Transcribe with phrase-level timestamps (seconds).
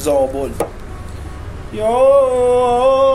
[0.00, 0.50] زابل.
[1.72, 3.09] یا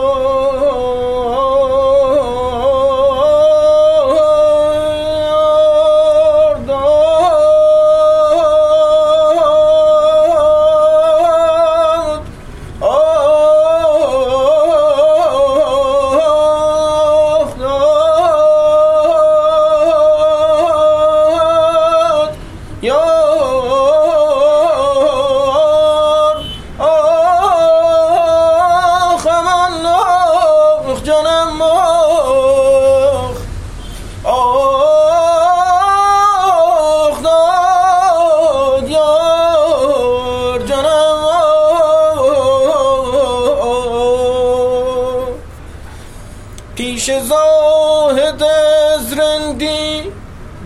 [46.76, 50.12] پیش زاهد از رندی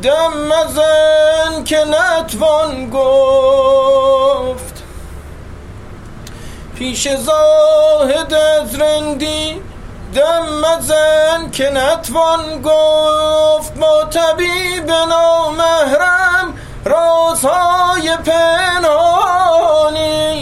[0.02, 4.82] دم مزن که نتوان گفت.
[6.74, 9.62] پیش زاهد از رندی
[10.14, 13.74] دم مزن که نتوان گفت.
[13.74, 19.56] با طبیب نامحرم رازهای پنهانی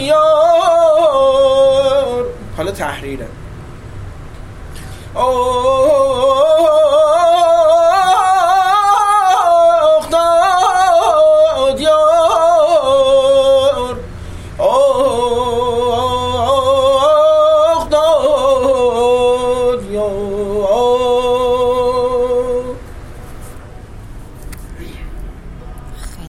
[0.05, 1.05] یار.
[2.57, 3.27] حالا تحریره
[5.15, 5.49] oh,